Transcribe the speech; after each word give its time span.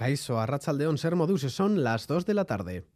Caiso 0.00 0.40
Arrachaldeón 0.40 0.96
Ser 0.96 1.14
Modus, 1.14 1.42
son 1.52 1.84
las 1.84 2.06
2 2.06 2.24
de 2.24 2.32
la 2.32 2.46
tarde. 2.46 2.86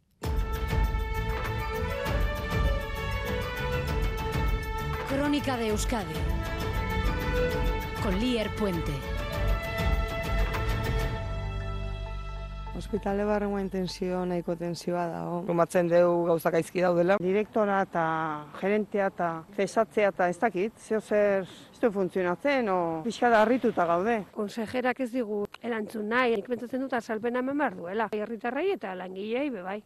Crónica 5.07 5.55
de 5.55 5.67
Euskadi 5.67 6.15
con 8.01 8.19
Lier 8.19 8.49
Puente. 8.55 9.14
Hospitale 12.75 13.23
barrengoa 13.23 13.61
intensio 13.63 14.25
nahiko 14.27 14.57
tensioa 14.59 15.05
dago. 15.07 15.37
Rumatzen 15.47 15.87
dugu 15.87 16.25
gauza 16.27 16.51
gaizki 16.51 16.83
daudela. 16.83 17.15
Direktora 17.23 17.77
eta 17.85 18.03
gerentea 18.59 19.07
eta 19.13 19.29
cesatzea 19.55 20.09
eta 20.11 20.27
ez 20.27 20.35
dakit, 20.41 20.75
zeo 20.75 20.99
zer 20.99 21.47
ez 21.47 21.79
du 21.79 21.91
funtzionatzen, 21.95 22.67
o 22.67 22.79
pixka 23.05 23.31
da 23.31 23.41
harrituta 23.45 23.85
gaude. 23.87 24.17
Konsejerak 24.35 24.99
ez 25.07 25.11
digu 25.13 25.45
erantzun 25.61 26.09
nahi, 26.11 26.35
nik 26.35 26.51
pentsatzen 26.51 26.83
dut 26.83 26.97
azalpena 26.99 27.39
eman 27.39 27.63
behar 27.63 27.79
duela. 27.79 28.09
Herritarrei 28.11 28.73
eta 28.75 28.91
langilei 28.95 29.49
bebai. 29.49 29.81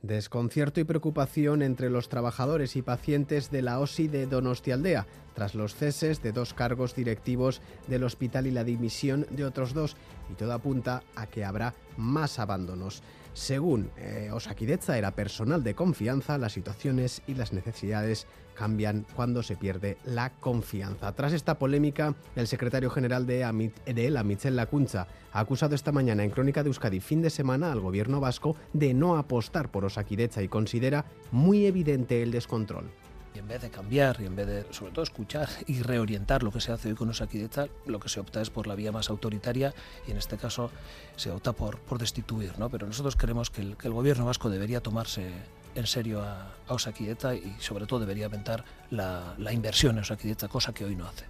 Desconcierto 0.00 0.80
y 0.80 0.84
preocupación 0.84 1.62
entre 1.62 1.90
los 1.90 2.08
trabajadores 2.08 2.76
y 2.76 2.82
pacientes 2.82 3.50
de 3.50 3.62
la 3.62 3.80
OSI 3.80 4.08
de 4.08 4.26
Donostialdea, 4.26 5.06
tras 5.36 5.54
los 5.54 5.74
ceses 5.74 6.22
de 6.22 6.32
dos 6.32 6.54
cargos 6.54 6.96
directivos 6.96 7.60
del 7.86 8.04
hospital 8.04 8.46
y 8.46 8.50
la 8.50 8.64
dimisión 8.64 9.26
de 9.30 9.44
otros 9.44 9.74
dos, 9.74 9.94
y 10.30 10.34
todo 10.34 10.54
apunta 10.54 11.02
a 11.14 11.26
que 11.26 11.44
habrá 11.44 11.74
más 11.98 12.38
abandonos. 12.38 13.02
Según 13.34 13.90
eh, 13.98 14.30
era 14.88 15.10
personal 15.10 15.62
de 15.62 15.74
confianza, 15.74 16.38
las 16.38 16.54
situaciones 16.54 17.20
y 17.26 17.34
las 17.34 17.52
necesidades 17.52 18.26
cambian 18.54 19.04
cuando 19.14 19.42
se 19.42 19.56
pierde 19.56 19.98
la 20.06 20.30
confianza. 20.30 21.12
Tras 21.12 21.34
esta 21.34 21.58
polémica, 21.58 22.14
el 22.34 22.46
secretario 22.46 22.88
general 22.88 23.26
de, 23.26 23.44
Amit, 23.44 23.76
de 23.84 24.10
Lacuncha, 24.10 25.06
ha 25.34 25.40
acusado 25.40 25.74
esta 25.74 25.92
mañana 25.92 26.24
en 26.24 26.30
Crónica 26.30 26.62
de 26.62 26.68
Euskadi 26.70 27.00
fin 27.00 27.20
de 27.20 27.28
semana 27.28 27.72
al 27.72 27.80
gobierno 27.80 28.20
vasco 28.20 28.56
de 28.72 28.94
no 28.94 29.18
apostar 29.18 29.70
por 29.70 29.84
Osakideza 29.84 30.42
y 30.42 30.48
considera 30.48 31.04
muy 31.30 31.66
evidente 31.66 32.22
el 32.22 32.30
descontrol. 32.30 32.90
Y 33.36 33.38
en 33.38 33.48
vez 33.48 33.60
de 33.60 33.68
cambiar 33.68 34.18
y 34.22 34.24
en 34.24 34.34
vez 34.34 34.46
de, 34.46 34.66
sobre 34.72 34.92
todo, 34.92 35.02
escuchar 35.02 35.46
y 35.66 35.82
reorientar 35.82 36.42
lo 36.42 36.50
que 36.50 36.58
se 36.58 36.72
hace 36.72 36.88
hoy 36.88 36.94
con 36.94 37.10
Osakidecha, 37.10 37.66
lo 37.84 38.00
que 38.00 38.08
se 38.08 38.18
opta 38.18 38.40
es 38.40 38.48
por 38.48 38.66
la 38.66 38.74
vía 38.74 38.92
más 38.92 39.10
autoritaria 39.10 39.74
y 40.08 40.12
en 40.12 40.16
este 40.16 40.38
caso 40.38 40.70
se 41.16 41.30
opta 41.30 41.52
por, 41.52 41.78
por 41.80 41.98
destituir. 41.98 42.58
¿no? 42.58 42.70
Pero 42.70 42.86
nosotros 42.86 43.14
creemos 43.14 43.50
que 43.50 43.60
el, 43.60 43.76
que 43.76 43.88
el 43.88 43.92
gobierno 43.92 44.24
vasco 44.24 44.48
debería 44.48 44.80
tomarse 44.80 45.28
en 45.74 45.86
serio 45.86 46.22
a, 46.22 46.54
a 46.66 47.34
y 47.34 47.56
sobre 47.58 47.84
todo 47.84 48.00
debería 48.00 48.24
aumentar 48.24 48.64
la, 48.90 49.34
la 49.36 49.52
inversión 49.52 49.96
en 49.96 50.02
Osakidecha, 50.02 50.48
cosa 50.48 50.72
que 50.72 50.86
hoy 50.86 50.96
no 50.96 51.06
hace. 51.06 51.26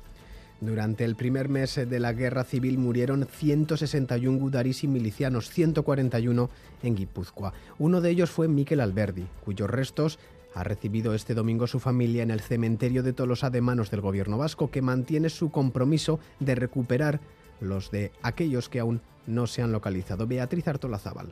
Durante 0.61 1.05
el 1.05 1.17
primer 1.17 1.49
mes 1.49 1.75
de 1.75 2.01
la 2.01 2.13
guerra 2.13 2.45
civil 2.45 2.79
murieron 2.79 3.27
161 3.31 4.39
gudaris 4.39 4.85
y 4.85 4.89
milicianos, 4.89 5.51
141 5.51 6.51
en 6.85 6.95
Guipúzcoa. 6.95 7.53
Uno 7.79 8.01
de 8.01 8.11
ellos 8.11 8.31
fue 8.31 8.49
Miquel 8.49 8.81
Alberdi, 8.81 9.27
cuyos 9.45 9.69
restos 9.69 10.19
ha 10.57 10.65
recibido 10.65 11.13
este 11.13 11.35
domingo 11.35 11.67
su 11.67 11.81
familia 11.81 12.23
en 12.23 12.31
el 12.31 12.41
cementerio 12.41 13.03
de 13.03 13.13
Tolosa 13.13 13.51
de 13.51 13.61
manos 13.61 13.91
del 13.91 14.01
gobierno 14.01 14.39
vasco, 14.39 14.71
que 14.71 14.81
mantiene 14.81 15.29
su 15.29 15.51
compromiso 15.51 16.19
de 16.41 16.55
recuperar 16.55 17.21
los 17.61 17.91
de 17.91 18.11
aquellos 18.23 18.71
que 18.71 18.81
aún 18.81 19.03
no 19.27 19.47
se 19.47 19.61
han 19.61 19.71
localizado. 19.71 20.27
Beatriz 20.27 20.67
Artolazábal. 20.67 21.31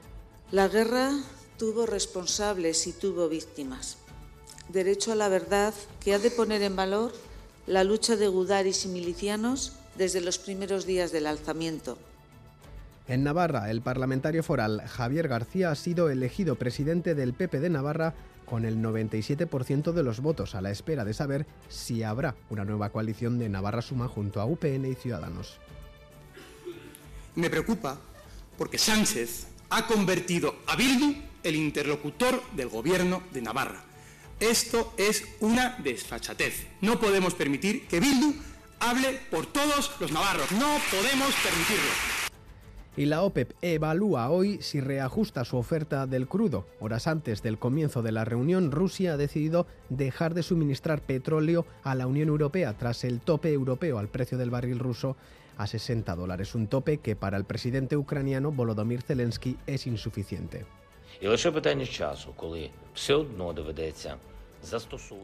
La 0.53 0.69
guerra 0.69 1.11
tuvo 1.57 1.87
responsables 1.87 2.87
y 2.87 2.93
tuvo 2.93 3.31
víctimas. 3.31 3.97
Derecho 4.69 5.13
a 5.13 5.15
la 5.15 5.31
verdad 5.31 5.73
que 6.01 6.13
ha 6.13 6.19
de 6.19 6.31
poner 6.31 6.61
en 6.61 6.77
valor 6.77 7.13
la 7.67 7.83
lucha 7.83 8.17
de 8.17 8.29
gudaris 8.29 8.85
y 8.85 8.89
milicianos 8.89 9.73
desde 9.97 10.21
los 10.21 10.39
primeros 10.39 10.85
días 10.85 11.13
del 11.13 11.27
alzamiento. 11.27 11.97
En 13.09 13.25
Navarra, 13.25 13.71
el 13.71 13.81
parlamentario 13.81 14.43
foral 14.43 14.83
Javier 14.87 15.29
García 15.29 15.71
ha 15.71 15.75
sido 15.75 16.11
elegido 16.11 16.57
presidente 16.57 17.15
del 17.15 17.33
PP 17.33 17.61
de 17.61 17.71
Navarra 17.71 18.15
con 18.45 18.65
el 18.65 18.79
97% 18.79 19.93
de 19.93 20.03
los 20.03 20.21
votos, 20.21 20.55
a 20.55 20.61
la 20.61 20.71
espera 20.71 21.05
de 21.05 21.15
saber 21.15 21.47
si 21.69 22.03
habrá 22.03 22.35
una 22.51 22.65
nueva 22.65 22.91
coalición 22.91 23.39
de 23.39 23.49
Navarra 23.49 23.83
Suma 23.83 24.09
junto 24.09 24.41
a 24.41 24.47
UPN 24.47 24.87
y 24.87 24.95
Ciudadanos. 24.95 25.59
Me 27.35 27.51
preocupa 27.51 27.99
porque 28.57 28.79
Sánchez 28.79 29.49
ha 29.71 29.87
convertido 29.87 30.55
a 30.67 30.77
Bildu 30.77 31.15
el 31.43 31.57
interlocutor 31.57 32.43
del 32.53 32.69
gobierno 32.69 33.23
de 33.33 33.43
Navarra. 33.43 33.85
Esto 34.41 34.95
es 34.97 35.25
una 35.41 35.77
desfachatez. 35.83 36.67
No 36.81 36.99
podemos 36.99 37.35
permitir 37.35 37.87
que 37.87 38.01
Bildu 38.01 38.35
hable 38.81 39.21
por 39.31 39.47
todos 39.47 39.93
los 40.01 40.13
navarros. 40.13 40.51
No 40.53 40.79
podemos 40.91 41.35
permitirlo. 41.43 42.34
Y 42.97 43.07
la 43.07 43.23
OPEP 43.23 43.55
evalúa 43.61 44.31
hoy 44.31 44.63
si 44.63 44.81
reajusta 44.81 45.45
su 45.45 45.57
oferta 45.57 46.07
del 46.07 46.29
crudo. 46.29 46.65
Horas 46.79 47.09
antes 47.09 47.43
del 47.43 47.59
comienzo 47.59 48.03
de 48.03 48.13
la 48.13 48.25
reunión, 48.25 48.71
Rusia 48.71 49.15
ha 49.15 49.17
decidido 49.17 49.67
dejar 49.89 50.33
de 50.33 50.45
suministrar 50.45 51.01
petróleo 51.01 51.67
a 51.83 51.97
la 51.97 52.07
Unión 52.07 52.29
Europea 52.29 52.75
tras 52.79 53.03
el 53.03 53.21
tope 53.21 53.53
europeo 53.53 53.99
al 53.99 54.07
precio 54.07 54.39
del 54.39 54.51
barril 54.51 54.79
ruso 54.79 55.17
a 55.57 55.67
60 55.67 56.15
dólares, 56.15 56.55
un 56.55 56.69
tope 56.69 56.99
que 56.99 57.17
para 57.17 57.37
el 57.37 57.45
presidente 57.45 57.97
ucraniano 57.97 58.53
Volodymyr 58.53 59.03
Zelensky 59.03 59.57
es 59.67 59.89
insuficiente. 59.89 60.65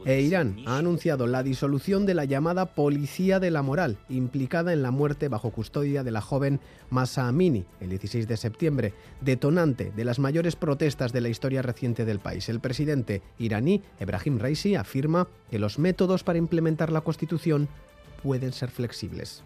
E 0.06 0.20
Irán 0.20 0.56
ha 0.66 0.78
anunciado 0.78 1.26
la 1.26 1.42
disolución 1.42 2.06
de 2.06 2.14
la 2.14 2.24
llamada 2.24 2.74
Policía 2.74 3.40
de 3.40 3.50
la 3.50 3.62
Moral, 3.62 3.98
implicada 4.08 4.72
en 4.72 4.82
la 4.82 4.90
muerte 4.90 5.28
bajo 5.28 5.50
custodia 5.50 6.02
de 6.02 6.10
la 6.10 6.20
joven 6.20 6.60
Masa 6.90 7.28
Amini 7.28 7.64
el 7.80 7.88
16 7.90 8.28
de 8.28 8.36
septiembre, 8.36 8.94
detonante 9.20 9.92
de 9.94 10.04
las 10.04 10.18
mayores 10.18 10.56
protestas 10.56 11.12
de 11.12 11.20
la 11.20 11.28
historia 11.28 11.62
reciente 11.62 12.04
del 12.04 12.20
país. 12.20 12.48
El 12.48 12.60
presidente 12.60 13.22
iraní, 13.38 13.82
Ebrahim 13.98 14.38
Raisi, 14.38 14.74
afirma 14.74 15.28
que 15.50 15.58
los 15.58 15.78
métodos 15.78 16.24
para 16.24 16.38
implementar 16.38 16.92
la 16.92 17.00
Constitución 17.00 17.68
pueden 18.22 18.52
ser 18.52 18.70
flexibles. 18.70 19.42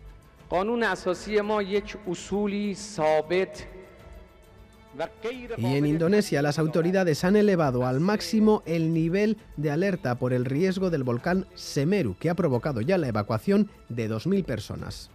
Y 5.56 5.76
en 5.76 5.86
Indonesia 5.86 6.42
las 6.42 6.58
autoridades 6.58 7.24
han 7.24 7.36
elevado 7.36 7.86
al 7.86 8.00
máximo 8.00 8.62
el 8.66 8.92
nivel 8.92 9.38
de 9.56 9.70
alerta 9.70 10.16
por 10.16 10.32
el 10.32 10.44
riesgo 10.44 10.90
del 10.90 11.04
volcán 11.04 11.46
Semeru, 11.54 12.16
que 12.18 12.30
ha 12.30 12.34
provocado 12.34 12.80
ya 12.80 12.98
la 12.98 13.08
evacuación 13.08 13.70
de 13.88 14.10
2.000 14.10 14.44
personas. 14.44 15.10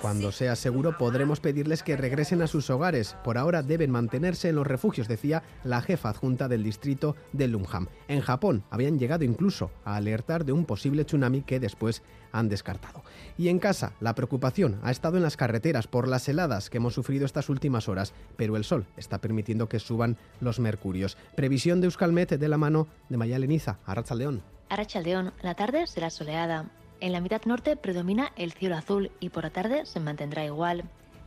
Cuando 0.00 0.32
sea 0.32 0.56
seguro 0.56 0.96
podremos 0.96 1.40
pedirles 1.40 1.82
que 1.82 1.96
regresen 1.96 2.42
a 2.42 2.46
sus 2.46 2.70
hogares. 2.70 3.16
Por 3.24 3.38
ahora 3.38 3.62
deben 3.62 3.90
mantenerse 3.90 4.48
en 4.48 4.56
los 4.56 4.66
refugios, 4.66 5.08
decía 5.08 5.42
la 5.64 5.82
jefa 5.82 6.10
adjunta 6.10 6.48
del 6.48 6.62
distrito 6.62 7.16
de 7.32 7.48
Lumham. 7.48 7.88
En 8.08 8.20
Japón 8.20 8.64
habían 8.70 8.98
llegado 8.98 9.24
incluso 9.24 9.70
a 9.84 9.96
alertar 9.96 10.44
de 10.44 10.52
un 10.52 10.64
posible 10.64 11.04
tsunami 11.04 11.42
que 11.42 11.60
después 11.60 12.02
han 12.32 12.48
descartado. 12.48 13.02
Y 13.36 13.48
en 13.48 13.58
casa, 13.58 13.92
la 14.00 14.14
preocupación 14.14 14.80
ha 14.82 14.90
estado 14.90 15.17
en 15.18 15.22
las 15.22 15.36
carreteras 15.36 15.86
por 15.86 16.08
las 16.08 16.28
heladas 16.28 16.70
que 16.70 16.78
hemos 16.78 16.94
sufrido 16.94 17.26
estas 17.26 17.48
últimas 17.48 17.88
horas, 17.88 18.14
pero 18.36 18.56
el 18.56 18.64
sol 18.64 18.86
está 18.96 19.18
permitiendo 19.18 19.68
que 19.68 19.78
suban 19.78 20.16
los 20.40 20.58
mercurios. 20.58 21.18
Previsión 21.36 21.80
de 21.80 21.86
Euskalmet 21.86 22.30
de 22.30 22.48
la 22.48 22.56
mano 22.56 22.88
de 23.08 23.18
Mayaleniza, 23.18 23.78
Arrachaldeón. 23.84 24.42
Arrachaldeón, 24.70 25.32
la 25.42 25.54
tarde 25.54 25.86
será 25.86 26.10
soleada. 26.10 26.70
En 27.00 27.12
la 27.12 27.20
mitad 27.20 27.42
norte 27.44 27.76
predomina 27.76 28.32
el 28.36 28.52
cielo 28.52 28.76
azul 28.76 29.10
y 29.20 29.28
por 29.28 29.44
la 29.44 29.50
tarde 29.50 29.86
se 29.86 30.00
mantendrá 30.00 30.44
igual. 30.44 30.84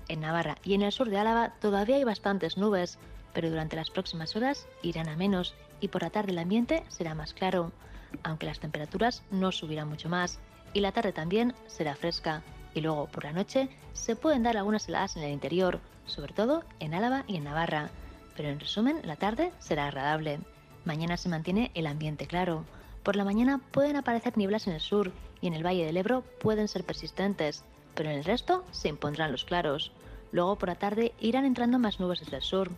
En 0.08 0.22
Navarra 0.22 0.58
y 0.64 0.74
en 0.74 0.82
el 0.82 0.92
sur 0.92 1.10
de 1.10 1.18
Álava 1.18 1.54
todavía 1.60 1.96
hay 1.96 2.04
bastantes 2.04 2.58
nubes, 2.58 2.98
pero 3.34 3.50
durante 3.50 3.76
las 3.76 3.90
próximas 3.90 4.36
horas 4.36 4.68
irán 4.82 5.08
a 5.08 5.16
menos 5.16 5.56
y 5.80 5.88
por 5.88 6.02
la 6.02 6.10
tarde 6.10 6.32
el 6.32 6.40
ambiente 6.40 6.84
será 6.90 7.16
más 7.16 7.34
claro, 7.34 7.72
aunque 8.24 8.46
las 8.46 8.60
temperaturas 8.60 9.24
no 9.32 9.52
subirán 9.52 9.88
mucho 9.88 10.10
más 10.10 10.40
y 10.74 10.82
la 10.82 10.92
tarde 10.92 11.14
también 11.14 11.54
será 11.68 11.96
fresca. 11.96 12.44
Y 12.74 12.82
luego 12.82 13.08
por 13.08 13.24
la 13.24 13.34
noche 13.34 13.70
se 13.94 14.16
pueden 14.16 14.44
dar 14.44 14.58
algunas 14.58 14.88
heladas 14.88 15.18
en 15.18 15.24
el 15.24 15.32
interior, 15.32 15.80
sobre 16.06 16.34
todo 16.34 16.64
en 16.80 16.94
Álava 16.94 17.24
y 17.28 17.38
en 17.38 17.44
Navarra. 17.44 17.90
Pero 18.36 18.50
en 18.50 18.60
resumen, 18.60 19.02
la 19.04 19.16
tarde 19.16 19.52
será 19.60 19.88
agradable. 19.88 20.40
Mañana 20.86 21.18
se 21.18 21.30
mantiene 21.30 21.72
el 21.74 21.88
ambiente 21.88 22.28
claro. 22.28 22.66
Por 23.04 23.16
la 23.16 23.26
mañana 23.26 23.60
pueden 23.72 23.96
aparecer 23.96 24.38
nieblas 24.38 24.68
en 24.68 24.74
el 24.74 24.80
sur 24.80 25.12
y 25.42 25.48
en 25.48 25.54
el 25.54 25.66
Valle 25.66 25.86
del 25.86 25.98
Ebro 25.98 26.24
pueden 26.40 26.68
ser 26.68 26.84
persistentes, 26.84 27.64
pero 27.96 28.10
en 28.10 28.18
el 28.18 28.24
resto 28.24 28.64
se 28.72 28.90
impondrán 28.90 29.32
los 29.32 29.46
claros. 29.46 29.92
Luego 30.32 30.58
por 30.58 30.70
la 30.70 30.76
tarde 30.76 31.14
irán 31.20 31.46
entrando 31.46 31.78
más 31.80 32.00
nubes 32.00 32.20
desde 32.20 32.38
el 32.38 32.44
sur. 32.44 32.72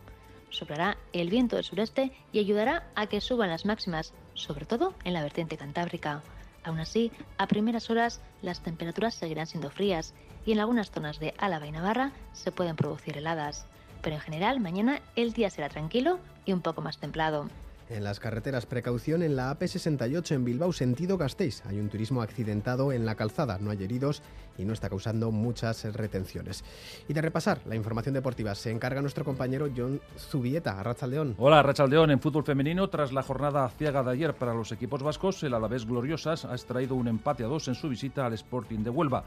Soplará 0.50 0.98
el 1.14 1.30
viento 1.30 1.56
del 1.56 1.66
sureste 1.66 2.12
y 2.32 2.40
ayudará 2.40 2.88
a 2.96 3.08
que 3.08 3.22
suban 3.22 3.50
las 3.50 3.66
máximas, 3.66 4.14
sobre 4.34 4.66
todo 4.66 4.94
en 5.04 5.14
la 5.14 5.22
vertiente 5.22 5.58
cantábrica. 5.58 6.22
Aún 6.64 6.80
así, 6.80 7.12
a 7.38 7.48
primeras 7.48 7.90
horas 7.90 8.22
las 8.42 8.62
temperaturas 8.62 9.16
seguirán 9.16 9.48
siendo 9.48 9.70
frías 9.70 10.14
y 10.46 10.52
en 10.54 10.60
algunas 10.60 10.92
zonas 10.92 11.20
de 11.20 11.34
Álava 11.38 11.68
y 11.68 11.72
Navarra 11.72 12.12
se 12.34 12.52
pueden 12.52 12.76
producir 12.76 13.18
heladas. 13.18 13.66
Pero 14.02 14.16
en 14.16 14.22
general, 14.22 14.60
mañana 14.60 15.02
el 15.16 15.34
día 15.34 15.50
será 15.50 15.70
tranquilo 15.70 16.20
y 16.46 16.54
un 16.54 16.62
poco 16.62 16.82
más 16.82 16.98
templado. 16.98 17.50
En 17.94 18.04
las 18.04 18.20
carreteras, 18.20 18.66
precaución 18.66 19.22
en 19.22 19.36
la 19.36 19.56
AP68 19.56 20.32
en 20.32 20.44
Bilbao, 20.44 20.74
sentido 20.74 21.16
Gasteiz. 21.16 21.64
Hay 21.68 21.80
un 21.80 21.90
turismo 21.90 22.24
accidentado 22.24 22.92
en 22.92 23.06
la 23.06 23.14
calzada, 23.14 23.60
no 23.60 23.70
hay 23.70 23.84
heridos 23.84 24.24
y 24.58 24.66
no 24.66 24.74
está 24.74 24.90
causando 24.90 25.30
muchas 25.30 25.84
retenciones. 25.94 26.64
Y 27.08 27.14
de 27.14 27.22
repasar 27.22 27.60
la 27.68 27.76
información 27.76 28.16
deportiva 28.16 28.56
se 28.56 28.72
encarga 28.72 29.00
nuestro 29.00 29.24
compañero 29.24 29.70
John 29.78 30.02
Zubieta, 30.18 30.82
Rachaldeón. 30.82 31.36
Hola, 31.38 31.62
Rachaldeón. 31.62 32.10
En 32.10 32.20
fútbol 32.20 32.44
femenino, 32.44 32.90
tras 32.90 33.14
la 33.14 33.22
jornada 33.22 33.70
ciega 33.70 34.02
de 34.02 34.10
ayer 34.10 34.34
para 34.34 34.56
los 34.56 34.72
equipos 34.72 35.04
vascos, 35.04 35.44
el 35.44 35.54
Alavés 35.54 35.86
Gloriosas 35.86 36.46
ha 36.46 36.54
extraído 36.54 36.96
un 36.96 37.08
empate 37.08 37.44
a 37.44 37.48
dos 37.48 37.68
en 37.68 37.76
su 37.76 37.90
visita 37.90 38.26
al 38.26 38.34
Sporting 38.34 38.80
de 38.80 38.90
Huelva. 38.90 39.24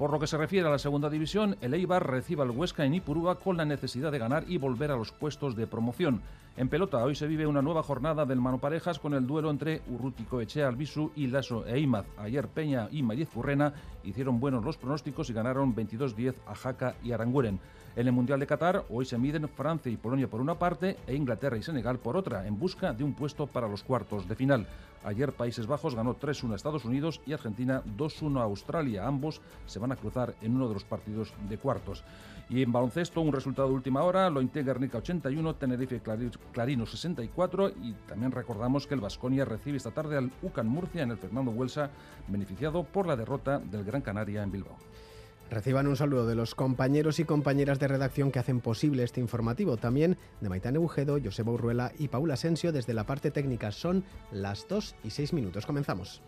Por 0.00 0.12
lo 0.12 0.18
que 0.18 0.26
se 0.26 0.38
refiere 0.38 0.66
a 0.66 0.70
la 0.70 0.78
segunda 0.78 1.10
división, 1.10 1.58
el 1.60 1.74
Eibar 1.74 2.08
recibe 2.10 2.40
al 2.40 2.52
Huesca 2.52 2.86
en 2.86 2.94
Ipurúa 2.94 3.38
con 3.38 3.58
la 3.58 3.66
necesidad 3.66 4.10
de 4.10 4.18
ganar 4.18 4.44
y 4.48 4.56
volver 4.56 4.90
a 4.90 4.96
los 4.96 5.12
puestos 5.12 5.54
de 5.54 5.66
promoción. 5.66 6.22
En 6.56 6.70
pelota, 6.70 7.04
hoy 7.04 7.14
se 7.14 7.26
vive 7.26 7.46
una 7.46 7.60
nueva 7.60 7.82
jornada 7.82 8.24
del 8.24 8.40
Mano 8.40 8.56
Parejas 8.56 8.98
con 8.98 9.12
el 9.12 9.26
duelo 9.26 9.50
entre 9.50 9.82
Urrutico 9.90 10.40
Echea 10.40 10.68
Albisu 10.68 11.12
y 11.16 11.26
Lasso 11.26 11.66
e 11.66 11.80
Imaz. 11.80 12.06
Ayer 12.16 12.48
Peña 12.48 12.88
y 12.90 13.02
Mariez 13.02 13.28
Furrena 13.28 13.74
hicieron 14.02 14.40
buenos 14.40 14.64
los 14.64 14.78
pronósticos 14.78 15.28
y 15.28 15.34
ganaron 15.34 15.76
22-10 15.76 16.34
a 16.46 16.54
Jaca 16.54 16.94
y 17.04 17.12
Aranguren. 17.12 17.60
En 17.96 18.06
el 18.06 18.12
Mundial 18.12 18.40
de 18.40 18.46
Qatar, 18.46 18.84
hoy 18.88 19.04
se 19.04 19.18
miden 19.18 19.48
Francia 19.48 19.90
y 19.90 19.96
Polonia 19.96 20.30
por 20.30 20.40
una 20.40 20.58
parte 20.58 20.96
e 21.06 21.14
Inglaterra 21.14 21.56
y 21.56 21.62
Senegal 21.62 21.98
por 21.98 22.16
otra, 22.16 22.46
en 22.46 22.58
busca 22.58 22.92
de 22.92 23.04
un 23.04 23.14
puesto 23.14 23.48
para 23.48 23.68
los 23.68 23.82
cuartos 23.82 24.28
de 24.28 24.36
final. 24.36 24.66
Ayer 25.02 25.32
Países 25.32 25.66
Bajos 25.66 25.94
ganó 25.94 26.14
3-1 26.14 26.52
a 26.52 26.56
Estados 26.56 26.84
Unidos 26.84 27.20
y 27.26 27.32
Argentina 27.32 27.82
2-1 27.96 28.38
a 28.38 28.44
Australia. 28.44 29.06
Ambos 29.06 29.40
se 29.66 29.78
van 29.78 29.89
a 29.92 29.96
cruzar 29.96 30.34
en 30.40 30.56
uno 30.56 30.68
de 30.68 30.74
los 30.74 30.84
partidos 30.84 31.32
de 31.48 31.58
cuartos. 31.58 32.04
Y 32.48 32.62
en 32.62 32.72
baloncesto, 32.72 33.20
un 33.20 33.32
resultado 33.32 33.68
de 33.68 33.74
última 33.74 34.02
hora, 34.02 34.28
lo 34.28 34.40
Guernica 34.40 34.98
81, 34.98 35.54
Tenerife 35.54 36.00
Clarino 36.52 36.84
64 36.84 37.68
y 37.68 37.92
también 38.08 38.32
recordamos 38.32 38.86
que 38.86 38.94
el 38.94 39.00
Vasconia 39.00 39.44
recibe 39.44 39.76
esta 39.76 39.92
tarde 39.92 40.16
al 40.16 40.32
UCAN 40.42 40.66
Murcia 40.66 41.02
en 41.02 41.12
el 41.12 41.16
Fernando 41.16 41.52
Huelsa, 41.52 41.90
beneficiado 42.26 42.82
por 42.82 43.06
la 43.06 43.16
derrota 43.16 43.60
del 43.60 43.84
Gran 43.84 44.02
Canaria 44.02 44.42
en 44.42 44.50
Bilbao. 44.50 44.76
Reciban 45.50 45.88
un 45.88 45.96
saludo 45.96 46.26
de 46.26 46.36
los 46.36 46.54
compañeros 46.54 47.18
y 47.18 47.24
compañeras 47.24 47.80
de 47.80 47.88
redacción 47.88 48.30
que 48.30 48.38
hacen 48.38 48.60
posible 48.60 49.02
este 49.02 49.20
informativo. 49.20 49.76
También 49.76 50.16
de 50.40 50.48
Maitán 50.48 50.76
Eugedo, 50.76 51.18
Joseba 51.22 51.50
Urruela 51.50 51.92
y 51.98 52.06
Paula 52.06 52.34
Asensio 52.34 52.70
desde 52.70 52.94
la 52.94 53.04
parte 53.04 53.32
técnica. 53.32 53.72
Son 53.72 54.04
las 54.30 54.68
2 54.68 54.94
y 55.02 55.10
6 55.10 55.32
minutos. 55.32 55.66
Comenzamos. 55.66 56.22